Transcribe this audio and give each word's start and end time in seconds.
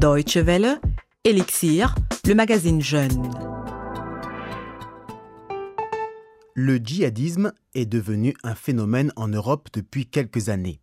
Deutsche 0.00 0.38
Welle, 0.38 0.80
Elixir, 1.24 1.94
le 2.24 2.34
magazine 2.34 2.80
Jeune. 2.80 3.30
Le 6.54 6.78
djihadisme 6.78 7.52
est 7.74 7.84
devenu 7.84 8.34
un 8.42 8.54
phénomène 8.54 9.12
en 9.16 9.28
Europe 9.28 9.68
depuis 9.74 10.06
quelques 10.06 10.48
années. 10.48 10.80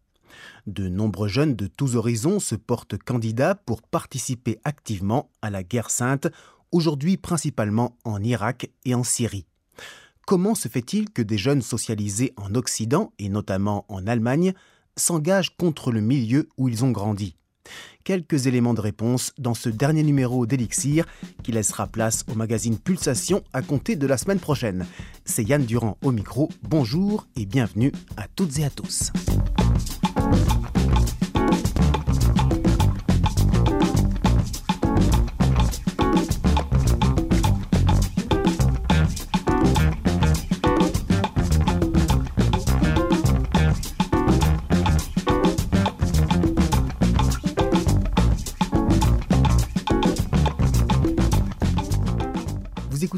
De 0.68 0.88
nombreux 0.88 1.30
jeunes 1.30 1.56
de 1.56 1.66
tous 1.66 1.96
horizons 1.96 2.40
se 2.40 2.54
portent 2.54 3.00
candidats 3.00 3.56
pour 3.56 3.82
participer 3.82 4.60
activement 4.64 5.32
à 5.42 5.50
la 5.50 5.64
guerre 5.64 5.90
sainte, 5.90 6.28
aujourd'hui 6.72 7.18
principalement 7.18 7.98
en 8.04 8.22
Irak 8.22 8.70
et 8.86 8.94
en 8.94 9.04
Syrie. 9.04 9.48
Comment 10.28 10.54
se 10.54 10.68
fait-il 10.68 11.10
que 11.10 11.24
des 11.24 11.40
jeunes 11.40 11.64
socialisés 11.64 12.34
en 12.38 12.54
Occident, 12.54 13.14
et 13.18 13.30
notamment 13.30 13.84
en 13.90 14.06
Allemagne, 14.06 14.54
s'engagent 14.96 15.58
contre 15.58 15.92
le 15.92 16.02
milieu 16.02 16.50
où 16.60 16.70
ils 16.70 16.86
ont 16.86 16.92
grandi? 16.92 17.36
Quelques 18.04 18.48
éléments 18.48 18.74
de 18.74 18.82
réponse 18.82 19.34
dans 19.38 19.54
ce 19.54 19.70
dernier 19.70 20.04
numéro 20.04 20.46
d'Elixir 20.46 21.06
qui 21.44 21.52
laissera 21.52 21.88
place 21.88 22.24
au 22.32 22.36
magazine 22.36 22.78
Pulsation 22.78 23.44
à 23.54 23.62
compter 23.62 23.96
de 23.96 24.08
la 24.08 24.18
semaine 24.18 24.40
prochaine. 24.40 24.86
C'est 25.26 25.44
Yann 25.44 25.66
Durand 25.66 25.98
au 26.04 26.12
micro. 26.12 26.50
Bonjour 26.64 27.28
et 27.36 27.46
bienvenue 27.46 27.92
à 28.16 28.28
toutes 28.28 28.60
et 28.60 28.66
à 28.66 28.70
tous. 28.70 29.12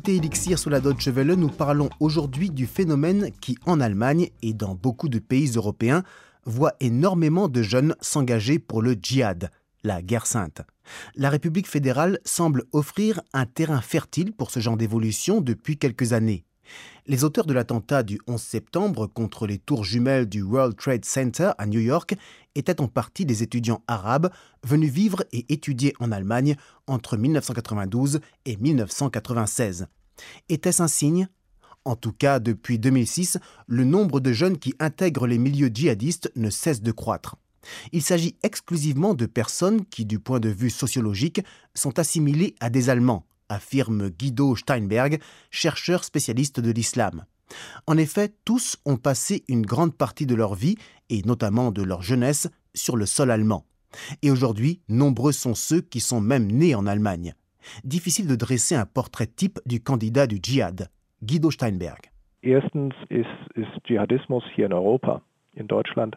Écoutez 0.10 0.26
Elixir 0.26 0.58
sur 0.58 0.72
la 0.72 0.80
Deutsche 0.80 1.08
Welle, 1.10 1.34
nous 1.34 1.50
parlons 1.50 1.90
aujourd'hui 2.00 2.50
du 2.50 2.66
phénomène 2.66 3.30
qui, 3.42 3.58
en 3.66 3.80
Allemagne 3.80 4.30
et 4.42 4.54
dans 4.54 4.74
beaucoup 4.74 5.08
de 5.08 5.20
pays 5.20 5.52
européens, 5.56 6.04
voit 6.46 6.74
énormément 6.80 7.48
de 7.48 7.62
jeunes 7.62 7.96
s'engager 8.02 8.58
pour 8.58 8.82
le 8.82 8.96
djihad, 9.00 9.52
la 9.84 10.02
guerre 10.02 10.26
sainte. 10.26 10.62
La 11.16 11.30
République 11.30 11.68
fédérale 11.68 12.20
semble 12.26 12.64
offrir 12.72 13.22
un 13.34 13.46
terrain 13.46 13.82
fertile 13.82 14.34
pour 14.34 14.50
ce 14.50 14.60
genre 14.60 14.78
d'évolution 14.78 15.42
depuis 15.42 15.78
quelques 15.78 16.14
années. 16.14 16.44
Les 17.06 17.24
auteurs 17.24 17.46
de 17.46 17.54
l'attentat 17.54 18.02
du 18.02 18.20
11 18.28 18.42
septembre 18.42 19.06
contre 19.06 19.46
les 19.46 19.60
tours 19.60 19.84
jumelles 19.84 20.28
du 20.28 20.42
World 20.42 20.76
Trade 20.76 21.06
Center 21.06 21.52
à 21.58 21.68
New 21.68 21.82
York 21.82 22.16
étaient 22.56 22.82
en 22.82 22.88
partie 22.88 23.26
des 23.26 23.44
étudiants 23.44 23.84
arabes 23.88 24.32
venus 24.64 24.92
vivre 24.92 25.24
et 25.32 25.46
étudier 25.54 25.94
en 26.00 26.12
Allemagne 26.12 26.56
entre 26.88 27.16
1992 27.16 28.22
et 28.46 28.58
1996. 28.58 29.88
Était-ce 30.50 30.82
un 30.82 30.88
signe? 30.88 31.28
En 31.86 31.96
tout 31.96 32.12
cas, 32.12 32.40
depuis 32.40 32.78
2006, 32.78 33.38
le 33.68 33.84
nombre 33.84 34.20
de 34.20 34.34
jeunes 34.34 34.58
qui 34.58 34.74
intègrent 34.80 35.28
les 35.28 35.38
milieux 35.38 35.72
djihadistes 35.74 36.32
ne 36.36 36.50
cesse 36.50 36.82
de 36.82 36.92
croître. 36.92 37.38
Il 37.92 38.02
s'agit 38.02 38.36
exclusivement 38.44 39.14
de 39.14 39.26
personnes 39.26 39.86
qui, 39.86 40.06
du 40.06 40.20
point 40.20 40.40
de 40.40 40.50
vue 40.50 40.70
sociologique, 40.70 41.42
sont 41.74 42.00
assimilées 42.00 42.56
à 42.60 42.70
des 42.70 42.90
Allemands, 42.90 43.26
affirme 43.50 44.10
Guido 44.10 44.56
Steinberg, 44.56 45.20
chercheur 45.52 46.04
spécialiste 46.04 46.60
de 46.60 46.72
l'islam. 46.72 47.26
En 47.88 47.98
effet, 47.98 48.34
tous 48.46 48.78
ont 48.86 48.98
passé 48.98 49.44
une 49.48 49.66
grande 49.66 49.96
partie 49.96 50.26
de 50.26 50.36
leur 50.36 50.56
vie, 50.56 50.76
et 51.10 51.24
notamment 51.24 51.72
de 51.72 51.82
leur 51.82 52.02
jeunesse, 52.02 52.48
sur 52.76 52.96
le 52.96 53.06
sol 53.06 53.32
allemand. 53.32 53.66
Et 54.22 54.30
aujourd'hui, 54.30 54.82
nombreux 54.88 55.32
sont 55.32 55.56
ceux 55.56 55.82
qui 55.82 56.00
sont 56.00 56.22
même 56.22 56.52
nés 56.52 56.76
en 56.76 56.86
Allemagne. 56.86 57.34
Difficile 57.84 58.28
de 58.28 58.36
dresser 58.36 58.76
un 58.76 58.86
portrait 58.86 59.28
type 59.28 59.60
du 59.66 59.82
candidat 59.82 60.28
du 60.28 60.40
djihad. 60.42 60.90
Guido 61.24 61.52
Steinberg. 61.52 62.12
Erstens 62.42 62.94
ist, 63.10 63.28
ist 63.56 63.68
Dschihadismus 63.86 64.44
hier 64.56 64.68
in 64.68 64.74
Europa, 64.74 65.22
in 65.56 65.66
Deutschland, 65.66 66.16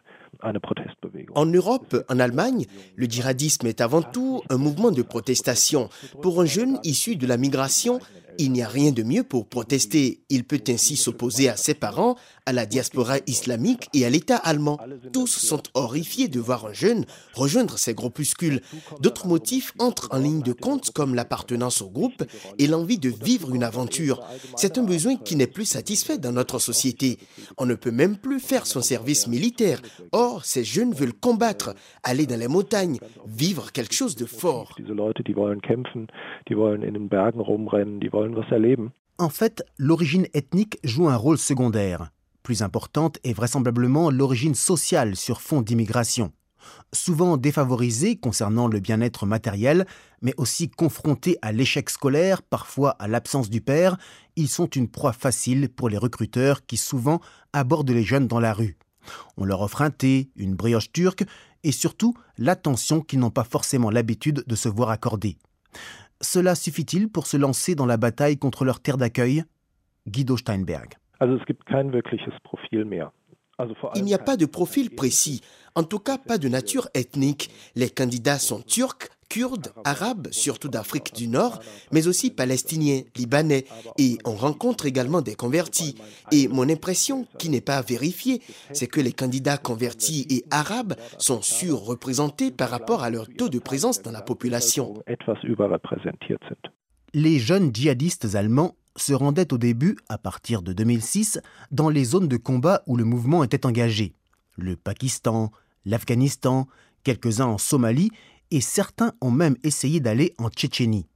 en 1.35 1.45
Europe, 1.45 2.05
en 2.09 2.19
Allemagne, 2.19 2.65
le 2.95 3.05
djihadisme 3.05 3.67
est 3.67 3.81
avant 3.81 4.01
tout 4.01 4.41
un 4.49 4.57
mouvement 4.57 4.91
de 4.91 5.01
protestation. 5.01 5.89
Pour 6.21 6.41
un 6.41 6.45
jeune 6.45 6.79
issu 6.83 7.15
de 7.15 7.27
la 7.27 7.37
migration, 7.37 7.99
il 8.37 8.51
n'y 8.51 8.61
a 8.61 8.67
rien 8.67 8.91
de 8.91 9.03
mieux 9.03 9.23
pour 9.23 9.47
protester. 9.47 10.23
Il 10.29 10.43
peut 10.43 10.61
ainsi 10.67 10.95
s'opposer 10.95 11.49
à 11.49 11.55
ses 11.55 11.73
parents, 11.73 12.15
à 12.45 12.53
la 12.53 12.65
diaspora 12.65 13.17
islamique 13.27 13.87
et 13.93 14.05
à 14.05 14.09
l'État 14.09 14.37
allemand. 14.37 14.79
Tous 15.11 15.27
sont 15.27 15.61
horrifiés 15.73 16.27
de 16.27 16.39
voir 16.39 16.65
un 16.65 16.73
jeune 16.73 17.05
rejoindre 17.33 17.77
ces 17.77 17.93
groupuscules. 17.93 18.61
D'autres 18.99 19.27
motifs 19.27 19.73
entrent 19.79 20.09
en 20.11 20.17
ligne 20.17 20.41
de 20.41 20.53
compte 20.53 20.91
comme 20.91 21.15
l'appartenance 21.15 21.81
au 21.81 21.89
groupe 21.89 22.23
et 22.57 22.67
l'envie 22.67 22.99
de 22.99 23.09
vivre 23.09 23.53
une 23.53 23.63
aventure. 23.63 24.23
C'est 24.55 24.77
un 24.77 24.83
besoin 24.83 25.15
qui 25.15 25.35
n'est 25.35 25.47
plus 25.47 25.65
satisfait 25.65 26.17
dans 26.17 26.31
notre 26.31 26.59
société. 26.59 27.19
On 27.57 27.65
ne 27.65 27.75
peut 27.75 27.91
même 27.91 28.17
plus 28.17 28.39
faire 28.39 28.65
son 28.65 28.81
service 28.81 29.27
militaire. 29.27 29.81
Or, 30.11 30.45
ces 30.45 30.63
jeunes 30.63 30.93
veulent 30.93 31.13
combattre, 31.13 31.73
aller 32.03 32.25
dans 32.25 32.39
les 32.39 32.47
montagnes, 32.47 32.99
vivre 33.27 33.71
quelque 33.71 33.93
chose 33.93 34.15
de 34.15 34.25
fort. 34.25 34.75
En 39.17 39.29
fait, 39.29 39.63
l'origine 39.77 40.27
ethnique 40.33 40.79
joue 40.83 41.07
un 41.07 41.15
rôle 41.15 41.37
secondaire. 41.37 42.11
Plus 42.41 42.61
importante 42.61 43.19
est 43.23 43.33
vraisemblablement 43.33 44.09
l'origine 44.09 44.55
sociale 44.55 45.15
sur 45.15 45.41
fond 45.41 45.61
d'immigration. 45.61 46.33
Souvent 46.93 47.37
défavorisés 47.37 48.15
concernant 48.15 48.67
le 48.67 48.79
bien-être 48.79 49.25
matériel, 49.25 49.85
mais 50.21 50.33
aussi 50.37 50.69
confrontés 50.69 51.37
à 51.41 51.51
l'échec 51.51 51.89
scolaire, 51.89 52.41
parfois 52.41 52.91
à 52.91 53.07
l'absence 53.07 53.49
du 53.49 53.61
père, 53.61 53.97
ils 54.35 54.49
sont 54.49 54.67
une 54.67 54.89
proie 54.89 55.13
facile 55.13 55.69
pour 55.69 55.89
les 55.89 55.97
recruteurs 55.97 56.65
qui 56.65 56.77
souvent 56.77 57.19
abordent 57.51 57.91
les 57.91 58.03
jeunes 58.03 58.27
dans 58.27 58.39
la 58.39 58.53
rue. 58.53 58.77
On 59.37 59.45
leur 59.45 59.61
offre 59.61 59.81
un 59.81 59.89
thé, 59.89 60.29
une 60.35 60.55
brioche 60.55 60.91
turque 60.91 61.23
et 61.63 61.71
surtout 61.71 62.13
l'attention 62.37 63.01
qu'ils 63.01 63.19
n'ont 63.19 63.29
pas 63.29 63.43
forcément 63.43 63.89
l'habitude 63.89 64.43
de 64.47 64.55
se 64.55 64.69
voir 64.69 64.89
accorder. 64.89 65.37
Cela 66.23 66.55
suffit-il 66.55 67.09
pour 67.09 67.27
se 67.27 67.35
lancer 67.35 67.75
dans 67.75 67.85
la 67.85 67.97
bataille 67.97 68.37
contre 68.37 68.63
leur 68.63 68.79
terre 68.79 68.97
d'accueil? 68.97 69.43
Guido 70.07 70.37
Steinberg. 70.37 70.93
Il 73.95 74.03
n'y 74.03 74.13
a 74.13 74.19
pas 74.19 74.37
de 74.37 74.45
profil 74.45 74.89
précis, 74.95 75.41
en 75.75 75.83
tout 75.83 75.99
cas 75.99 76.17
pas 76.17 76.37
de 76.37 76.47
nature 76.47 76.87
ethnique. 76.93 77.51
Les 77.75 77.89
candidats 77.89 78.39
sont 78.39 78.61
turcs, 78.61 79.09
kurdes, 79.33 79.73
arabes, 79.83 80.27
surtout 80.29 80.67
d'Afrique 80.67 81.15
du 81.15 81.27
Nord, 81.27 81.59
mais 81.91 82.07
aussi 82.07 82.29
palestiniens, 82.29 83.01
libanais, 83.15 83.65
et 83.97 84.19
on 84.25 84.35
rencontre 84.35 84.85
également 84.85 85.21
des 85.21 85.33
convertis. 85.33 85.95
Et 86.31 86.47
mon 86.47 86.69
impression, 86.69 87.25
qui 87.39 87.49
n'est 87.49 87.59
pas 87.59 87.81
vérifiée, 87.81 88.43
c'est 88.73 88.85
que 88.85 89.01
les 89.01 89.11
candidats 89.11 89.57
convertis 89.57 90.27
et 90.29 90.45
arabes 90.51 90.93
sont 91.17 91.41
surreprésentés 91.41 92.51
par 92.51 92.69
rapport 92.69 93.01
à 93.01 93.09
leur 93.09 93.27
taux 93.27 93.49
de 93.49 93.57
présence 93.57 94.03
dans 94.03 94.11
la 94.11 94.21
population. 94.21 95.01
Les 97.15 97.39
jeunes 97.39 97.73
djihadistes 97.73 98.35
allemands 98.35 98.75
se 98.95 99.13
rendaient 99.13 99.51
au 99.51 99.57
début, 99.57 99.97
à 100.09 100.19
partir 100.19 100.61
de 100.61 100.73
2006, 100.73 101.41
dans 101.71 101.89
les 101.89 102.03
zones 102.03 102.27
de 102.27 102.37
combat 102.37 102.83
où 102.85 102.97
le 102.97 103.03
mouvement 103.03 103.43
était 103.43 103.65
engagé. 103.65 104.13
Le 104.57 104.75
Pakistan, 104.75 105.51
l'Afghanistan, 105.85 106.67
quelques-uns 107.03 107.47
en 107.47 107.57
Somalie 107.57 108.11
et 108.53 108.61
certains 108.61 109.13
ont 109.19 109.31
même 109.31 109.57
essayé 109.63 109.99
d'aller 109.99 110.35
en 110.37 110.49
Tchétchénie. 110.49 111.07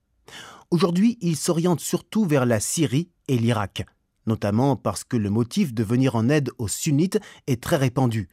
Aujourd'hui, 0.72 1.20
ils 1.22 1.38
s'orientent 1.38 1.80
surtout 1.80 2.26
vers 2.26 2.48
la 2.48 2.60
Syrie 2.60 3.12
et 3.28 3.38
l'Irak, 3.38 3.86
notamment 4.26 4.76
parce 4.76 5.04
que 5.04 5.18
le 5.18 5.30
motif 5.30 5.72
de 5.72 5.84
venir 5.84 6.16
en 6.16 6.30
aide 6.30 6.50
aux 6.58 6.68
sunnites 6.68 7.20
est 7.46 7.62
très 7.62 7.76
répandu. 7.76 8.28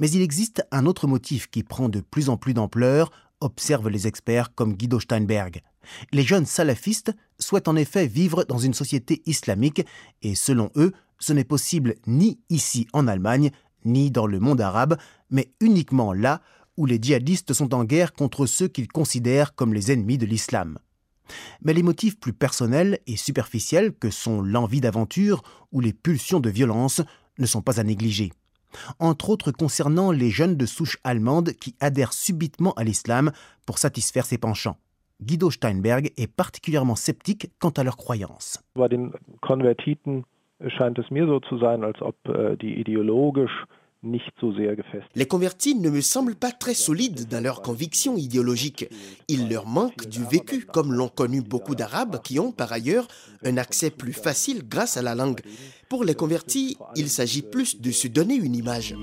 Mais 0.00 0.10
il 0.10 0.22
existe 0.22 0.66
un 0.72 0.86
autre 0.86 1.06
motif 1.06 1.46
qui 1.46 1.62
prend 1.62 1.88
de 1.88 2.00
plus 2.00 2.28
en 2.28 2.36
plus 2.36 2.52
d'ampleur, 2.52 3.12
observent 3.40 3.88
les 3.88 4.08
experts 4.08 4.52
comme 4.56 4.74
Guido 4.74 4.98
Steinberg. 4.98 5.62
Les 6.10 6.24
jeunes 6.24 6.46
salafistes 6.46 7.14
souhaitent 7.38 7.68
en 7.68 7.76
effet 7.76 8.08
vivre 8.08 8.42
dans 8.42 8.58
une 8.58 8.74
société 8.74 9.22
islamique 9.24 9.86
et 10.22 10.34
selon 10.34 10.70
eux, 10.74 10.92
ce 11.20 11.32
n'est 11.32 11.44
possible 11.44 11.94
ni 12.08 12.40
ici 12.50 12.88
en 12.92 13.06
Allemagne, 13.06 13.52
ni 13.84 14.10
dans 14.10 14.26
le 14.26 14.40
monde 14.40 14.60
arabe, 14.60 14.96
mais 15.30 15.52
uniquement 15.60 16.12
là 16.12 16.42
où 16.76 16.86
les 16.86 16.98
djihadistes 17.00 17.52
sont 17.52 17.74
en 17.74 17.84
guerre 17.84 18.12
contre 18.12 18.46
ceux 18.46 18.68
qu'ils 18.68 18.88
considèrent 18.88 19.54
comme 19.54 19.74
les 19.74 19.92
ennemis 19.92 20.18
de 20.18 20.26
l'islam. 20.26 20.78
Mais 21.62 21.72
les 21.72 21.82
motifs 21.82 22.18
plus 22.18 22.32
personnels 22.32 22.98
et 23.06 23.16
superficiels 23.16 23.92
que 23.92 24.10
sont 24.10 24.42
l'envie 24.42 24.80
d'aventure 24.80 25.42
ou 25.70 25.80
les 25.80 25.92
pulsions 25.92 26.40
de 26.40 26.50
violence 26.50 27.02
ne 27.38 27.46
sont 27.46 27.62
pas 27.62 27.80
à 27.80 27.84
négliger. 27.84 28.32
Entre 28.98 29.30
autres 29.30 29.52
concernant 29.52 30.12
les 30.12 30.30
jeunes 30.30 30.56
de 30.56 30.66
souche 30.66 30.98
allemande 31.04 31.52
qui 31.52 31.74
adhèrent 31.80 32.12
subitement 32.12 32.72
à 32.74 32.84
l'islam 32.84 33.32
pour 33.66 33.78
satisfaire 33.78 34.24
ses 34.24 34.38
penchants. 34.38 34.76
Guido 35.22 35.50
Steinberg 35.50 36.10
est 36.16 36.26
particulièrement 36.26 36.96
sceptique 36.96 37.50
quant 37.60 37.70
à 37.70 37.84
leurs 37.84 37.96
croyances. 37.96 38.58
Les 45.14 45.26
convertis 45.26 45.76
ne 45.76 45.88
me 45.88 46.00
semblent 46.00 46.34
pas 46.34 46.50
très 46.50 46.74
solides 46.74 47.28
dans 47.28 47.42
leurs 47.42 47.62
convictions 47.62 48.16
idéologiques. 48.16 48.88
Il 49.28 49.48
leur 49.48 49.66
manque 49.66 50.08
du 50.08 50.24
vécu, 50.24 50.66
comme 50.66 50.92
l'ont 50.92 51.08
connu 51.08 51.40
beaucoup 51.40 51.76
d'Arabes 51.76 52.20
qui 52.20 52.40
ont 52.40 52.50
par 52.50 52.72
ailleurs 52.72 53.06
un 53.44 53.56
accès 53.58 53.90
plus 53.90 54.12
facile 54.12 54.62
grâce 54.68 54.96
à 54.96 55.02
la 55.02 55.14
langue. 55.14 55.40
Pour 55.88 56.02
les 56.02 56.16
convertis, 56.16 56.76
il 56.96 57.08
s'agit 57.08 57.42
plus 57.42 57.80
de 57.80 57.92
se 57.92 58.08
donner 58.08 58.34
une 58.34 58.56
image. 58.56 58.96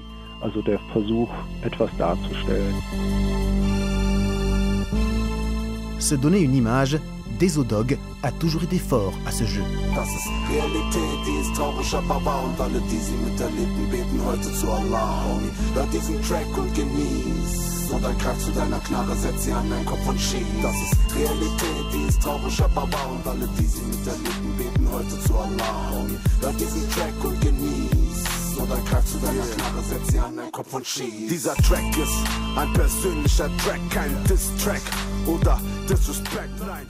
Se 5.99 6.15
donner 6.15 6.39
une 6.39 6.55
image, 6.55 6.97
Desodog 7.39 7.97
a 8.21 8.31
toujours 8.33 8.63
été 8.63 8.77
fort 8.77 9.13
à 9.25 9.31
ce 9.31 9.45
jeu. 9.45 9.61
Das 9.95 10.09
ist 10.09 10.27
Realität, 10.51 11.19
die 11.25 11.39
ist 11.39 11.55
traurig, 11.55 11.93
aber 11.93 12.23
wahr 12.25 12.43
und 12.43 12.59
alle, 12.59 12.81
die 12.81 12.97
sie 12.97 13.13
miterlebten, 13.13 13.89
beten 13.89 14.19
heute 14.25 14.53
zu 14.53 14.69
Allah. 14.69 15.23
Homie, 15.23 15.49
hör 15.73 15.85
diesen 15.85 16.21
Track 16.21 16.45
und 16.57 16.75
genieß. 16.75 17.91
Oder 17.93 18.11
greif 18.21 18.37
zu 18.43 18.51
deiner 18.51 18.79
Knarre, 18.79 19.15
setz 19.15 19.45
sie 19.45 19.53
an 19.53 19.69
deinen 19.69 19.85
Kopf 19.85 20.05
und 20.05 20.19
schieß. 20.19 20.45
Das 20.61 20.75
ist 20.75 21.15
Realität, 21.15 21.85
die 21.93 22.09
ist 22.09 22.21
traurig, 22.21 22.61
aber 22.61 22.91
wahr 22.91 23.09
und 23.09 23.25
alle, 23.25 23.47
die 23.57 23.65
sie 23.65 23.83
miterlebten, 23.83 24.57
beten 24.57 24.89
heute 24.91 25.19
zu 25.25 25.33
Allah. 25.33 25.91
Homie, 25.93 26.19
hör 26.41 26.51
diesen 26.51 26.91
Track 26.91 27.23
und 27.23 27.39
genieß. 27.39 28.59
Oder 28.59 28.75
greif 28.89 29.05
zu 29.05 29.17
deiner 29.19 29.47
Knarre, 29.55 29.81
setz 29.87 30.11
sie 30.11 30.19
an 30.19 30.35
deinen 30.35 30.51
Kopf 30.51 30.73
und 30.73 30.85
schieß. 30.85 31.29
Dieser 31.29 31.55
Track 31.55 31.97
ist 31.97 32.19
ein 32.57 32.73
persönlicher 32.73 33.49
Track, 33.63 33.79
kein 33.89 34.11
Diss-Track. 34.25 34.81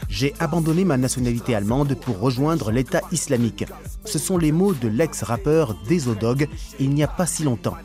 J'ai 0.09 0.33
abandonné 0.39 0.83
ma 0.83 0.97
nationalité 0.97 1.55
allemande 1.55 1.95
pour 1.95 2.19
rejoindre 2.19 2.71
l'État 2.71 3.01
islamique. 3.11 3.65
Ce 4.05 4.19
sont 4.19 4.37
les 4.37 4.51
mots 4.51 4.73
de 4.73 4.87
l'ex-rappeur 4.87 5.75
Desodog 5.87 6.47
il 6.79 6.89
n'y 6.89 7.03
a 7.03 7.07
pas 7.07 7.25
si 7.25 7.43
longtemps. 7.43 7.77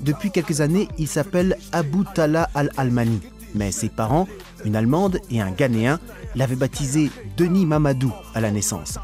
Depuis 0.00 0.30
quelques 0.30 0.60
années, 0.60 0.88
il 0.98 1.08
s'appelle 1.08 1.56
Abu 1.72 2.04
Tala 2.14 2.48
al-Almani. 2.54 3.20
Mais 3.54 3.72
ses 3.72 3.88
parents, 3.88 4.28
une 4.64 4.76
Allemande 4.76 5.18
et 5.30 5.40
un 5.40 5.50
Ghanéen, 5.50 5.98
l'avaient 6.34 6.56
baptisé 6.56 7.10
Denis 7.36 7.66
Mamadou 7.66 8.12
à 8.34 8.40
la 8.40 8.50
naissance. 8.50 8.98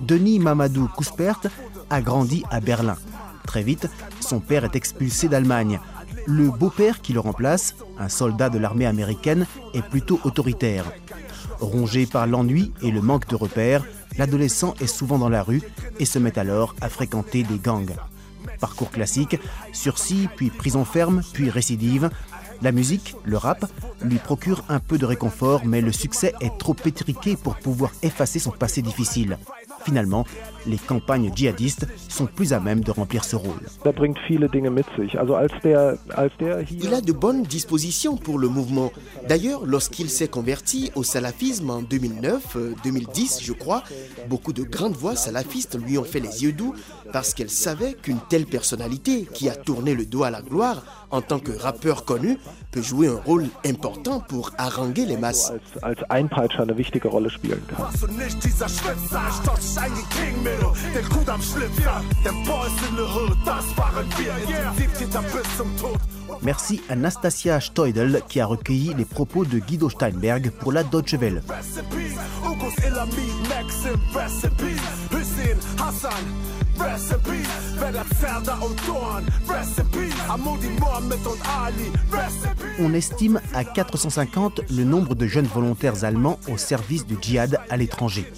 Denis 0.00 0.38
Mamadou 0.38 0.88
Kuspert 0.96 1.40
a 1.88 2.02
grandi 2.02 2.44
à 2.50 2.60
Berlin. 2.60 2.96
Très 3.46 3.62
vite, 3.62 3.88
son 4.20 4.40
père 4.40 4.64
est 4.64 4.76
expulsé 4.76 5.28
d'Allemagne 5.28 5.80
le 6.28 6.50
beau-père 6.50 7.00
qui 7.00 7.14
le 7.14 7.20
remplace, 7.20 7.74
un 7.98 8.10
soldat 8.10 8.50
de 8.50 8.58
l'armée 8.58 8.84
américaine, 8.84 9.46
est 9.72 9.82
plutôt 9.82 10.20
autoritaire. 10.24 10.84
Rongé 11.58 12.04
par 12.04 12.26
l'ennui 12.26 12.70
et 12.82 12.90
le 12.90 13.00
manque 13.00 13.26
de 13.28 13.34
repères, 13.34 13.82
l'adolescent 14.18 14.74
est 14.78 14.86
souvent 14.86 15.18
dans 15.18 15.30
la 15.30 15.42
rue 15.42 15.62
et 15.98 16.04
se 16.04 16.18
met 16.18 16.38
alors 16.38 16.74
à 16.82 16.90
fréquenter 16.90 17.44
des 17.44 17.58
gangs. 17.58 17.96
Parcours 18.60 18.90
classique, 18.90 19.38
sursis, 19.72 20.28
puis 20.36 20.50
prison 20.50 20.84
ferme, 20.84 21.22
puis 21.32 21.48
récidive. 21.48 22.10
La 22.60 22.72
musique, 22.72 23.16
le 23.24 23.38
rap, 23.38 23.64
lui 24.02 24.18
procure 24.18 24.64
un 24.68 24.80
peu 24.80 24.98
de 24.98 25.06
réconfort, 25.06 25.62
mais 25.64 25.80
le 25.80 25.92
succès 25.92 26.34
est 26.42 26.58
trop 26.58 26.76
étriqué 26.84 27.36
pour 27.36 27.56
pouvoir 27.56 27.90
effacer 28.02 28.38
son 28.38 28.50
passé 28.50 28.82
difficile. 28.82 29.38
Finalement, 29.84 30.24
les 30.66 30.76
campagnes 30.76 31.30
djihadistes 31.34 31.86
sont 32.08 32.26
plus 32.26 32.52
à 32.52 32.60
même 32.60 32.82
de 32.82 32.90
remplir 32.90 33.24
ce 33.24 33.36
rôle. 33.36 33.60
Il 36.70 36.94
a 36.94 37.00
de 37.00 37.12
bonnes 37.12 37.42
dispositions 37.42 38.16
pour 38.16 38.38
le 38.38 38.48
mouvement. 38.48 38.92
D'ailleurs, 39.28 39.64
lorsqu'il 39.64 40.10
s'est 40.10 40.28
converti 40.28 40.90
au 40.94 41.02
salafisme 41.02 41.70
en 41.70 41.82
2009, 41.82 42.56
2010 42.84 43.38
euh, 43.40 43.44
je 43.44 43.52
crois, 43.52 43.82
beaucoup 44.28 44.52
de 44.52 44.62
grandes 44.62 44.94
voix 44.94 45.16
salafistes 45.16 45.78
lui 45.82 45.98
ont 45.98 46.04
fait 46.04 46.20
les 46.20 46.44
yeux 46.44 46.52
doux 46.52 46.74
parce 47.12 47.34
qu'elles 47.34 47.50
savaient 47.50 47.94
qu'une 47.94 48.20
telle 48.28 48.46
personnalité 48.46 49.26
qui 49.32 49.48
a 49.48 49.56
tourné 49.56 49.94
le 49.94 50.06
dos 50.06 50.24
à 50.24 50.30
la 50.30 50.42
gloire 50.42 50.82
en 51.10 51.20
tant 51.20 51.38
que 51.38 51.52
rappeur 51.52 52.04
connu 52.04 52.38
peut 52.70 52.82
jouer 52.82 53.08
un 53.08 53.16
rôle 53.16 53.48
important 53.64 54.20
pour 54.20 54.52
haranguer 54.58 55.06
les 55.06 55.16
masses. 55.16 55.52
Merci 66.42 66.80
à 66.88 66.96
Nastasia 66.96 67.60
Steudel 67.60 68.22
qui 68.28 68.40
a 68.40 68.46
recueilli 68.46 68.94
les 68.94 69.04
propos 69.04 69.44
de 69.44 69.58
Guido 69.58 69.88
Steinberg 69.88 70.50
pour 70.50 70.72
la 70.72 70.84
Deutsche 70.84 71.14
Welle. 71.14 71.42
On 82.80 82.94
estime 82.94 83.40
à 83.54 83.64
450 83.64 84.60
le 84.70 84.84
nombre 84.84 85.14
de 85.14 85.26
jeunes 85.26 85.46
volontaires 85.46 86.04
allemands 86.04 86.38
au 86.48 86.56
service 86.56 87.06
du 87.06 87.16
djihad 87.20 87.58
à 87.68 87.76
l'étranger. 87.76 88.32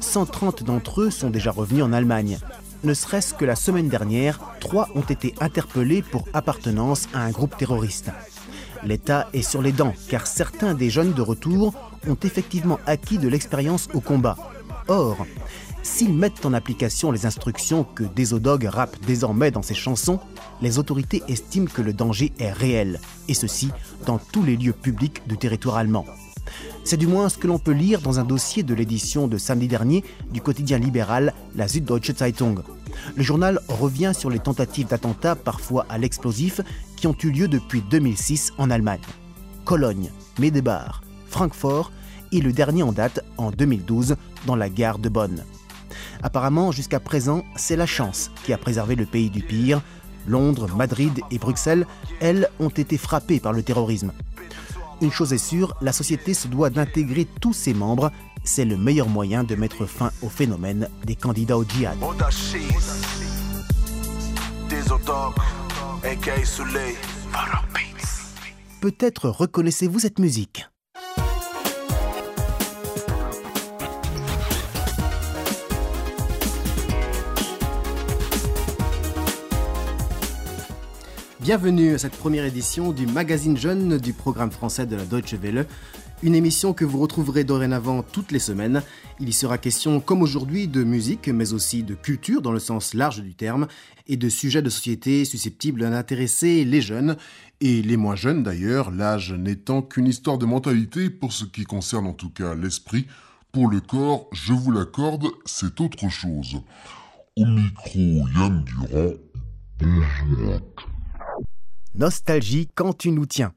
130 0.00 0.64
d'entre 0.64 1.02
eux 1.02 1.10
sont 1.10 1.30
déjà 1.30 1.50
revenus 1.50 1.84
en 1.84 1.92
Allemagne. 1.92 2.38
Ne 2.82 2.94
serait-ce 2.94 3.34
que 3.34 3.44
la 3.44 3.56
semaine 3.56 3.88
dernière, 3.88 4.40
trois 4.58 4.88
ont 4.94 5.02
été 5.02 5.34
interpellés 5.40 6.02
pour 6.02 6.24
appartenance 6.32 7.08
à 7.12 7.20
un 7.20 7.30
groupe 7.30 7.56
terroriste. 7.56 8.10
L'État 8.82 9.28
est 9.34 9.42
sur 9.42 9.60
les 9.60 9.72
dents 9.72 9.94
car 10.08 10.26
certains 10.26 10.74
des 10.74 10.88
jeunes 10.88 11.12
de 11.12 11.22
retour 11.22 11.74
ont 12.08 12.16
effectivement 12.22 12.78
acquis 12.86 13.18
de 13.18 13.28
l'expérience 13.28 13.88
au 13.92 14.00
combat. 14.00 14.36
Or, 14.88 15.26
S'ils 15.82 16.12
mettent 16.12 16.44
en 16.44 16.52
application 16.52 17.10
les 17.10 17.26
instructions 17.26 17.84
que 17.84 18.04
Desodog 18.04 18.64
rappe 18.64 18.96
désormais 19.06 19.50
dans 19.50 19.62
ses 19.62 19.74
chansons, 19.74 20.20
les 20.60 20.78
autorités 20.78 21.22
estiment 21.28 21.66
que 21.66 21.82
le 21.82 21.92
danger 21.92 22.32
est 22.38 22.52
réel, 22.52 23.00
et 23.28 23.34
ceci 23.34 23.70
dans 24.06 24.18
tous 24.18 24.42
les 24.42 24.56
lieux 24.56 24.74
publics 24.74 25.26
du 25.26 25.38
territoire 25.38 25.76
allemand. 25.76 26.04
C'est 26.84 26.96
du 26.96 27.06
moins 27.06 27.28
ce 27.28 27.38
que 27.38 27.46
l'on 27.46 27.58
peut 27.58 27.72
lire 27.72 28.00
dans 28.00 28.18
un 28.18 28.24
dossier 28.24 28.62
de 28.62 28.74
l'édition 28.74 29.28
de 29.28 29.38
samedi 29.38 29.68
dernier 29.68 30.04
du 30.32 30.40
quotidien 30.40 30.78
libéral 30.78 31.32
La 31.54 31.68
Süddeutsche 31.68 32.14
Zeitung. 32.14 32.62
Le 33.16 33.22
journal 33.22 33.60
revient 33.68 34.12
sur 34.16 34.30
les 34.30 34.38
tentatives 34.38 34.88
d'attentats, 34.88 35.36
parfois 35.36 35.86
à 35.88 35.98
l'explosif, 35.98 36.60
qui 36.96 37.06
ont 37.06 37.16
eu 37.22 37.30
lieu 37.30 37.48
depuis 37.48 37.82
2006 37.82 38.52
en 38.58 38.70
Allemagne. 38.70 39.00
Cologne, 39.64 40.10
Medebar, 40.38 41.02
Francfort 41.28 41.92
et 42.32 42.40
le 42.40 42.52
dernier 42.52 42.82
en 42.82 42.92
date 42.92 43.24
en 43.36 43.50
2012 43.50 44.16
dans 44.46 44.56
la 44.56 44.68
gare 44.68 44.98
de 44.98 45.08
Bonn. 45.08 45.44
Apparemment, 46.22 46.72
jusqu'à 46.72 47.00
présent, 47.00 47.44
c'est 47.56 47.76
la 47.76 47.86
chance 47.86 48.30
qui 48.44 48.52
a 48.52 48.58
préservé 48.58 48.94
le 48.94 49.06
pays 49.06 49.30
du 49.30 49.42
pire. 49.42 49.80
Londres, 50.26 50.68
Madrid 50.76 51.20
et 51.30 51.38
Bruxelles, 51.38 51.86
elles, 52.20 52.48
ont 52.58 52.68
été 52.68 52.98
frappées 52.98 53.40
par 53.40 53.52
le 53.52 53.62
terrorisme. 53.62 54.12
Une 55.00 55.10
chose 55.10 55.32
est 55.32 55.38
sûre, 55.38 55.74
la 55.80 55.92
société 55.92 56.34
se 56.34 56.46
doit 56.46 56.68
d'intégrer 56.68 57.26
tous 57.40 57.54
ses 57.54 57.72
membres. 57.72 58.12
C'est 58.44 58.66
le 58.66 58.76
meilleur 58.76 59.08
moyen 59.08 59.44
de 59.44 59.54
mettre 59.54 59.86
fin 59.86 60.10
au 60.22 60.28
phénomène 60.28 60.88
des 61.04 61.16
candidats 61.16 61.56
au 61.56 61.64
djihad. 61.64 61.96
Peut-être 68.80 69.28
reconnaissez-vous 69.28 69.98
cette 69.98 70.18
musique. 70.18 70.66
Bienvenue 81.50 81.94
à 81.94 81.98
cette 81.98 82.16
première 82.16 82.44
édition 82.44 82.92
du 82.92 83.08
magazine 83.08 83.56
Jeune 83.56 83.98
du 83.98 84.12
programme 84.12 84.52
français 84.52 84.86
de 84.86 84.94
la 84.94 85.04
Deutsche 85.04 85.34
Welle. 85.34 85.66
Une 86.22 86.36
émission 86.36 86.72
que 86.72 86.84
vous 86.84 87.00
retrouverez 87.00 87.42
dorénavant 87.42 88.04
toutes 88.04 88.30
les 88.30 88.38
semaines. 88.38 88.84
Il 89.18 89.28
y 89.28 89.32
sera 89.32 89.58
question, 89.58 89.98
comme 89.98 90.22
aujourd'hui, 90.22 90.68
de 90.68 90.84
musique, 90.84 91.26
mais 91.26 91.52
aussi 91.52 91.82
de 91.82 91.96
culture 91.96 92.40
dans 92.40 92.52
le 92.52 92.60
sens 92.60 92.94
large 92.94 93.20
du 93.20 93.34
terme, 93.34 93.66
et 94.06 94.16
de 94.16 94.28
sujets 94.28 94.62
de 94.62 94.70
société 94.70 95.24
susceptibles 95.24 95.80
d'intéresser 95.80 96.64
les 96.64 96.80
jeunes. 96.80 97.16
Et 97.60 97.82
les 97.82 97.96
moins 97.96 98.14
jeunes 98.14 98.44
d'ailleurs, 98.44 98.92
l'âge 98.92 99.32
n'étant 99.32 99.82
qu'une 99.82 100.06
histoire 100.06 100.38
de 100.38 100.46
mentalité 100.46 101.10
pour 101.10 101.32
ce 101.32 101.44
qui 101.46 101.64
concerne 101.64 102.06
en 102.06 102.14
tout 102.14 102.30
cas 102.30 102.54
l'esprit. 102.54 103.08
Pour 103.50 103.68
le 103.68 103.80
corps, 103.80 104.28
je 104.30 104.52
vous 104.52 104.70
l'accorde, 104.70 105.26
c'est 105.46 105.80
autre 105.80 106.10
chose. 106.10 106.60
Au 107.36 107.44
micro, 107.44 107.98
Yann 108.36 108.64
Durand. 108.64 109.16
Nostalgie 111.96 112.68
quand 112.74 112.96
tu 112.96 113.10
nous 113.10 113.26
tiens. 113.26 113.52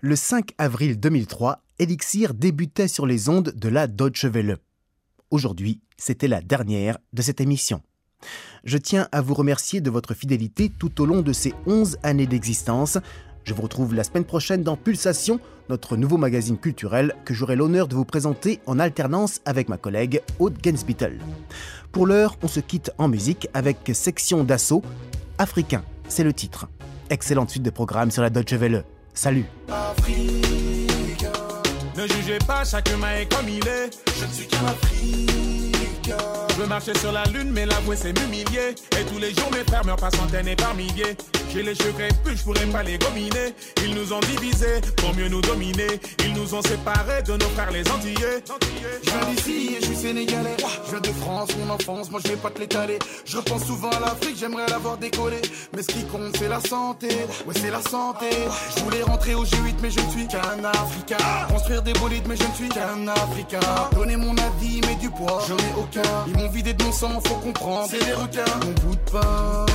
Le 0.00 0.16
5 0.16 0.52
avril 0.56 0.98
2003, 0.98 1.62
Elixir 1.78 2.32
débutait 2.32 2.88
sur 2.88 3.06
les 3.06 3.28
ondes 3.28 3.52
de 3.54 3.68
la 3.68 3.86
Deutsche 3.86 4.24
Welle. 4.24 4.56
Aujourd'hui, 5.30 5.82
c'était 5.98 6.28
la 6.28 6.40
dernière 6.40 6.96
de 7.12 7.20
cette 7.20 7.42
émission. 7.42 7.82
Je 8.64 8.78
tiens 8.78 9.06
à 9.12 9.20
vous 9.20 9.34
remercier 9.34 9.82
de 9.82 9.90
votre 9.90 10.14
fidélité 10.14 10.72
tout 10.78 11.02
au 11.02 11.06
long 11.06 11.20
de 11.20 11.34
ces 11.34 11.52
11 11.66 11.98
années 12.02 12.26
d'existence. 12.26 12.96
Je 13.44 13.52
vous 13.52 13.62
retrouve 13.62 13.94
la 13.94 14.02
semaine 14.02 14.24
prochaine 14.24 14.62
dans 14.62 14.78
Pulsation, 14.78 15.38
notre 15.68 15.98
nouveau 15.98 16.16
magazine 16.16 16.58
culturel 16.58 17.14
que 17.26 17.34
j'aurai 17.34 17.54
l'honneur 17.54 17.86
de 17.86 17.94
vous 17.94 18.06
présenter 18.06 18.60
en 18.64 18.78
alternance 18.78 19.42
avec 19.44 19.68
ma 19.68 19.76
collègue 19.76 20.22
Aude 20.38 20.56
Gensbittel. 20.64 21.18
Pour 21.92 22.06
l'heure, 22.06 22.38
on 22.42 22.48
se 22.48 22.60
quitte 22.60 22.92
en 22.96 23.08
musique 23.08 23.46
avec 23.52 23.78
Section 23.92 24.42
d'assaut. 24.42 24.82
Africain, 25.36 25.84
c'est 26.08 26.24
le 26.24 26.32
titre. 26.32 26.66
Excellente 27.10 27.50
suite 27.50 27.62
de 27.62 27.70
programmes 27.70 28.10
sur 28.10 28.22
la 28.22 28.30
Deutsche 28.30 28.54
Welle. 28.54 28.84
Salut 29.14 29.44
Ne 31.96 32.06
jugez 32.06 32.38
pas, 32.46 32.64
chacun 32.64 32.96
est 33.16 33.32
comme 33.32 33.48
il 33.48 33.66
est. 33.66 33.90
Je 34.18 34.24
ne 34.24 34.30
suis 34.30 34.46
qu'un. 34.46 34.58
Je 36.50 36.54
veux 36.62 36.66
marcher 36.66 36.96
sur 36.98 37.12
la 37.12 37.24
lune, 37.24 37.50
mais 37.52 37.66
l'avouer 37.66 37.96
c'est 37.96 38.18
m'humilier. 38.18 38.74
Et 38.98 39.04
tous 39.04 39.18
les 39.18 39.32
jours 39.34 39.50
mes 39.52 39.64
frères 39.64 39.84
meurent 39.84 39.96
par 39.96 40.14
centaines 40.14 40.48
et 40.48 40.56
par 40.56 40.74
milliers. 40.74 41.16
J'ai 41.52 41.62
les 41.62 41.74
cheveux 41.74 41.92
crépus, 41.92 42.38
je 42.38 42.44
pourrais 42.44 42.66
pas 42.66 42.82
les 42.82 42.98
gominer. 42.98 43.54
Ils 43.82 43.94
nous 43.94 44.12
ont 44.12 44.20
divisés 44.20 44.80
pour 44.96 45.14
mieux 45.14 45.28
nous 45.28 45.40
dominer. 45.40 45.98
Ils 46.24 46.34
nous 46.34 46.54
ont 46.54 46.60
séparés 46.62 47.22
de 47.22 47.32
nos 47.32 47.48
frères 47.50 47.70
les 47.70 47.88
Antillais. 47.90 48.44
Je 49.02 49.10
viens 49.10 49.32
d'ici 49.32 49.76
et 49.76 49.80
je 49.80 49.86
suis 49.86 49.96
sénégalais. 49.96 50.56
Je 50.84 50.90
viens 50.90 51.00
de 51.00 51.16
France, 51.20 51.48
mon 51.58 51.72
enfance, 51.72 52.10
moi 52.10 52.20
je 52.22 52.28
vais 52.28 52.36
pas 52.36 52.50
te 52.50 52.60
l'étaler. 52.60 52.98
Je 53.24 53.38
repense 53.38 53.64
souvent 53.64 53.90
à 53.90 54.00
l'Afrique, 54.00 54.36
j'aimerais 54.38 54.66
l'avoir 54.68 54.98
décollé. 54.98 55.40
Mais 55.74 55.82
ce 55.82 55.88
qui 55.88 56.04
compte 56.04 56.36
c'est 56.36 56.48
la 56.48 56.60
santé. 56.60 57.08
Ouais, 57.46 57.54
c'est 57.54 57.70
la 57.70 57.82
santé. 57.82 58.28
Je 58.76 58.82
voulais 58.82 59.02
rentrer 59.02 59.34
au 59.34 59.44
G8, 59.44 59.76
mais 59.80 59.90
je 59.90 60.00
ne 60.00 60.10
suis 60.10 60.28
qu'un 60.28 60.64
Africain. 60.64 61.16
Construire 61.48 61.82
des 61.82 61.94
bolides, 61.94 62.26
mais 62.28 62.36
je 62.36 62.44
ne 62.44 62.54
suis 62.54 62.68
qu'un 62.68 63.08
Africain. 63.08 63.60
Donner 63.94 64.16
mon 64.16 64.36
avis, 64.36 64.67
mais 64.86 64.94
du 64.96 65.10
poids, 65.10 65.42
j'en 65.48 65.56
ai 65.56 65.72
aucun 65.76 66.48
vidé 66.48 66.74
de 66.74 66.82
mon 66.82 66.92
sang, 66.92 67.20
faut 67.24 67.34
comprendre. 67.36 67.88
C'est 67.90 68.04
des 68.04 68.12
requins, 68.12 68.58
mon 68.64 68.72
bout 68.88 68.96
de 68.96 69.10
pain. 69.10 69.66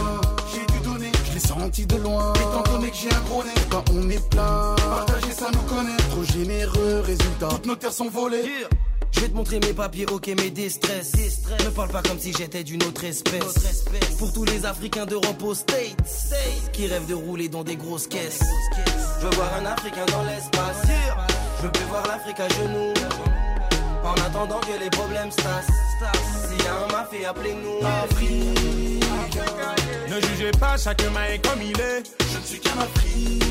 J'ai 0.54 0.66
dû 0.74 0.80
donner, 0.84 1.12
je 1.26 1.34
l'ai 1.34 1.40
senti 1.40 1.86
de 1.86 1.96
loin. 1.98 2.34
Étant 2.34 2.64
donné 2.72 2.90
que 2.90 2.96
j'ai 2.96 3.14
un 3.14 3.22
gros 3.22 3.44
nez, 3.44 3.50
quand 3.70 3.84
on 3.92 4.10
est 4.10 4.30
plein. 4.30 4.76
Partager 4.76 5.32
ça 5.32 5.48
nous 5.52 5.76
connaît, 5.76 5.98
trop 6.10 6.24
généreux, 6.24 7.02
résultat. 7.06 7.50
Toutes 7.50 7.66
nos 7.66 7.76
terres 7.76 7.94
sont 7.94 8.10
volées. 8.10 8.46
Je 9.12 9.20
vais 9.20 9.30
te 9.30 9.36
montrer 9.36 9.60
mes 9.60 9.74
papiers, 9.74 10.08
ok, 10.12 10.28
mes 10.28 10.50
déstress. 10.50 11.12
Ne 11.64 11.70
parle 11.70 11.90
pas 11.90 12.02
comme 12.02 12.20
si 12.20 12.34
j'étais 12.34 12.64
d'une 12.64 12.84
autre 12.84 13.04
espèce. 13.04 13.86
Pour 14.18 14.34
tous 14.34 14.44
les 14.44 14.66
Africains 14.66 15.06
d'Europe 15.06 15.44
aux 15.44 15.54
States, 15.54 15.96
qui 16.72 16.88
rêvent 16.88 17.06
de 17.06 17.14
rouler 17.14 17.48
dans 17.48 17.64
des 17.64 17.76
grosses 17.76 18.08
caisses. 18.08 18.44
Je 19.22 19.28
veux 19.28 19.36
voir 19.36 19.52
un 19.62 19.66
Africain 19.68 20.06
dans 20.12 20.24
l'espace. 20.24 20.82
Je 21.62 21.68
veux 21.68 21.86
voir 21.90 22.08
l'Afrique 22.08 22.40
à 22.40 22.50
genoux. 22.50 22.94
En 24.04 24.14
attendant 24.16 24.60
que 24.60 24.78
les 24.80 24.90
problèmes 24.90 25.32
stassent. 25.32 25.68
S'il 26.48 26.64
y 26.64 26.68
a 26.68 26.76
un 26.76 26.88
mafia, 26.92 27.30
appelez-nous 27.30 27.86
Afrique. 28.04 29.04
Ne 30.10 30.22
jugez 30.28 30.52
pas, 30.52 30.78
chacun 30.78 31.12
est 31.30 31.40
comme 31.46 31.62
il 31.62 31.80
est. 31.80 32.04
Je 32.32 32.38
ne 32.38 32.44
suis 32.44 32.60
qu'un 32.60 32.80
Afrique. 32.80 33.44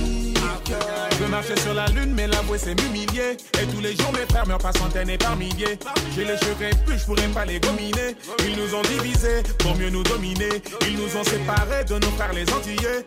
Je 1.10 1.16
veux 1.18 1.28
marcher 1.28 1.56
sur 1.60 1.74
la 1.74 1.86
lune, 1.86 2.14
mais 2.14 2.26
l'avouer 2.26 2.58
c'est 2.58 2.74
m'humilier. 2.80 3.36
Et 3.60 3.66
tous 3.66 3.80
les 3.80 3.94
jours 3.96 4.12
mes 4.12 4.26
frères 4.26 4.46
meurent 4.46 4.58
par 4.58 4.76
centaines 4.76 5.10
et 5.10 5.18
par 5.18 5.36
milliers. 5.36 5.78
J'ai 6.14 6.24
les 6.24 6.36
cheveux 6.38 6.70
plus, 6.86 6.98
je 6.98 7.04
pourrais 7.04 7.28
pas 7.28 7.44
les 7.44 7.60
gominer. 7.60 8.16
Ils 8.46 8.56
nous 8.56 8.74
ont 8.74 8.82
divisés 8.82 9.42
pour 9.58 9.76
mieux 9.76 9.90
nous 9.90 10.02
dominer. 10.02 10.62
Ils 10.86 10.96
nous 10.96 11.16
ont 11.16 11.24
séparés 11.24 11.84
de 11.84 11.94
nos 11.94 12.10
frères 12.12 12.32
les 12.32 12.50
Antillais. 12.52 13.04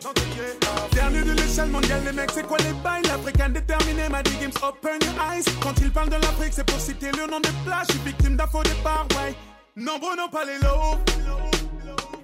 Dernier 0.91 1.23
de 1.23 1.31
l'échelle 1.31 1.69
mondiale, 1.69 2.01
les 2.05 2.11
mecs, 2.11 2.31
c'est 2.33 2.45
quoi 2.45 2.57
les 2.59 2.73
bails? 2.83 3.03
L'Africain 3.03 3.49
déterminé 3.49 4.09
m'a 4.09 4.21
dit 4.23 4.35
Games 4.39 4.51
Open 4.61 4.99
Your 5.01 5.15
Eyes. 5.31 5.45
Quand 5.61 5.73
ils 5.81 5.91
parlent 5.91 6.09
de 6.09 6.15
l'Afrique, 6.15 6.53
c'est 6.53 6.65
pour 6.65 6.79
citer 6.79 7.11
le 7.11 7.29
nom 7.29 7.34
des 7.39 7.49
plages. 7.65 7.87
Je 7.89 7.93
suis 7.93 8.01
victime 8.03 8.35
d'un 8.35 8.47
faux 8.47 8.63
départ, 8.63 9.05
ouais. 9.17 9.35
Nombreux 9.75 10.15
n'ont 10.15 10.29
pas 10.29 10.45
les 10.45 10.57
lots. 10.59 10.99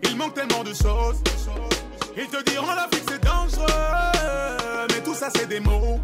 Il 0.03 0.15
manque 0.15 0.33
tellement 0.33 0.63
de 0.63 0.73
choses. 0.73 1.21
Ils 2.17 2.27
te 2.27 2.43
diront 2.49 2.73
l'Afrique 2.73 3.03
c'est 3.07 3.23
dangereux, 3.23 4.87
mais 4.89 5.01
tout 5.03 5.13
ça 5.13 5.29
c'est 5.33 5.47
des 5.47 5.59
mots. 5.59 5.99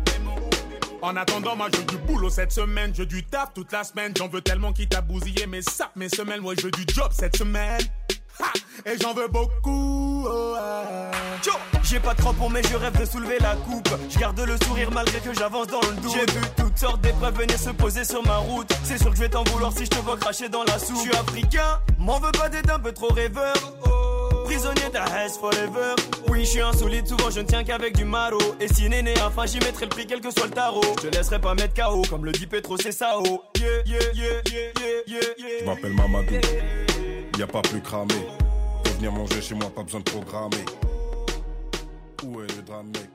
En 1.01 1.15
attendant, 1.15 1.55
moi 1.55 1.67
je 1.73 1.81
du 1.81 1.97
boulot 1.97 2.29
cette 2.29 2.51
semaine, 2.51 2.93
je 2.95 3.03
du 3.03 3.23
taf 3.23 3.53
toute 3.53 3.71
la 3.71 3.83
semaine. 3.83 4.13
J'en 4.17 4.27
veux 4.27 4.41
tellement 4.41 4.73
qui 4.73 4.87
t'a 4.87 5.01
bousillé 5.01 5.45
mes 5.47 5.61
sapes, 5.61 5.95
mes 5.95 6.09
semaines. 6.09 6.41
Moi 6.41 6.53
je 6.59 6.67
du 6.69 6.85
job 6.93 7.11
cette 7.11 7.37
semaine. 7.37 7.81
Et 8.85 8.97
j'en 9.01 9.13
veux 9.13 9.27
beaucoup. 9.27 10.25
Oh, 10.29 10.55
J'ai 11.83 11.99
pas 11.99 12.13
de 12.13 12.21
crampons 12.21 12.49
mais 12.49 12.61
je 12.63 12.75
rêve 12.75 12.99
de 12.99 13.05
soulever 13.05 13.37
la 13.39 13.55
coupe. 13.55 13.89
Je 14.09 14.17
garde 14.19 14.39
le 14.39 14.55
sourire 14.65 14.91
malgré 14.91 15.19
que 15.19 15.33
j'avance 15.33 15.67
dans 15.67 15.81
le 15.81 15.95
doute. 16.01 16.11
J'ai 16.13 16.31
vu 16.31 16.41
toutes 16.57 16.77
sortes 16.77 17.01
d'épreuves 17.01 17.37
venir 17.37 17.57
se 17.59 17.69
poser 17.71 18.03
sur 18.03 18.25
ma 18.25 18.37
route. 18.37 18.69
C'est 18.83 18.97
sûr 18.97 19.09
que 19.11 19.15
je 19.17 19.21
vais 19.21 19.29
t'en 19.29 19.43
vouloir 19.43 19.71
si 19.71 19.85
je 19.85 19.89
te 19.89 19.99
vois 19.99 20.17
cracher 20.17 20.49
dans 20.49 20.63
la 20.63 20.79
soupe. 20.79 20.97
Je 20.97 21.01
suis 21.01 21.15
africain, 21.15 21.79
m'en 21.97 22.19
veux 22.19 22.31
pas 22.31 22.49
d'être 22.49 22.71
un 22.73 22.79
peu 22.79 22.91
trop 22.91 23.11
rêveur. 23.13 23.53
Prisonnier 24.45 24.89
de 24.93 24.97
Hess 24.97 25.37
forever. 25.37 25.93
Oui, 26.29 26.45
je 26.45 26.51
suis 26.51 26.61
insolite, 26.61 27.07
souvent 27.07 27.29
je 27.29 27.41
ne 27.41 27.45
tiens 27.45 27.63
qu'avec 27.65 27.95
du 27.97 28.05
maro. 28.05 28.37
Et 28.61 28.67
si 28.69 28.87
néné, 28.87 29.13
enfin 29.25 29.45
j'y 29.45 29.59
mettrai 29.59 29.85
le 29.85 29.89
prix, 29.89 30.07
quel 30.07 30.21
que 30.21 30.31
soit 30.31 30.45
le 30.45 30.51
tarot. 30.51 30.81
Je 31.01 31.07
te 31.09 31.15
laisserai 31.15 31.39
pas 31.39 31.53
mettre 31.53 31.73
KO, 31.73 32.01
comme 32.09 32.23
le 32.23 32.31
dit 32.31 32.47
Petro, 32.47 32.77
c'est 32.77 32.93
ça, 32.93 33.17
oh. 33.17 33.43
Yeah, 33.57 33.67
yeah, 33.85 33.99
yeah, 34.13 34.23
yeah, 34.45 34.59
yeah, 34.79 35.01
yeah, 35.07 35.19
yeah. 35.37 35.47
Je 35.61 35.65
m'appelle 35.65 35.93
Mamadou, 35.93 36.35
y 37.37 37.43
a 37.43 37.47
pas 37.47 37.61
plus 37.61 37.81
cramé. 37.81 38.15
Pour 38.83 38.93
venir 38.95 39.11
manger 39.11 39.41
chez 39.41 39.53
moi, 39.53 39.69
pas 39.69 39.83
besoin 39.83 39.99
de 39.99 40.09
programmer. 40.09 40.65
Où 42.23 42.41
est 42.41 42.55
le 42.55 42.63
drame, 42.63 42.87
mec? 42.87 43.09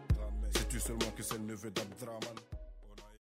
C'est-tu 0.51 0.79
seulement 0.79 1.11
que 1.17 1.23
c'est 1.23 1.39
le 1.39 1.45
neveu 1.45 1.71
d'Abdraman? 1.71 2.37